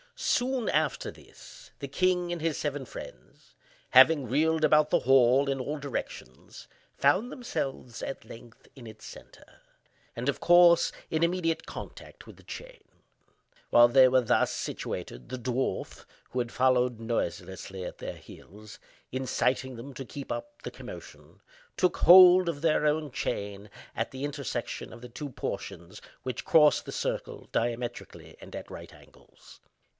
Soon 0.15 0.67
after 0.69 1.09
this, 1.11 1.71
the 1.79 1.87
king 1.87 2.31
and 2.31 2.41
his 2.41 2.57
seven 2.57 2.85
friends 2.85 3.55
having 3.91 4.27
reeled 4.27 4.63
about 4.63 4.89
the 4.91 4.99
hall 4.99 5.47
in 5.49 5.59
all 5.59 5.77
directions, 5.79 6.67
found 6.95 7.31
themselves, 7.31 8.03
at 8.03 8.25
length, 8.25 8.67
in 8.75 8.85
its 8.85 9.03
centre, 9.05 9.61
and, 10.15 10.27
of 10.29 10.39
course, 10.39 10.91
in 11.09 11.23
immediate 11.23 11.65
contact 11.65 12.25
with 12.25 12.37
the 12.37 12.43
chain. 12.43 12.81
While 13.69 13.87
they 13.87 14.07
were 14.07 14.21
thus 14.21 14.51
situated, 14.51 15.29
the 15.29 15.37
dwarf, 15.37 16.05
who 16.31 16.39
had 16.39 16.51
followed 16.51 16.99
noiselessly 16.99 17.83
at 17.83 17.97
their 17.99 18.17
heels, 18.17 18.79
inciting 19.11 19.75
them 19.75 19.93
to 19.95 20.05
keep 20.05 20.31
up 20.31 20.61
the 20.63 20.71
commotion, 20.71 21.41
took 21.77 21.97
hold 21.97 22.49
of 22.49 22.61
their 22.61 22.85
own 22.87 23.09
chain 23.11 23.69
at 23.95 24.09
the 24.11 24.23
intersection 24.23 24.93
of 24.93 25.01
the 25.01 25.09
two 25.09 25.29
portions 25.29 25.99
which 26.23 26.45
crossed 26.45 26.85
the 26.85 26.91
circle 26.91 27.47
diametrically 27.51 28.35
and 28.39 28.55
at 28.55 28.69
right 28.69 28.93
angles. 28.93 29.59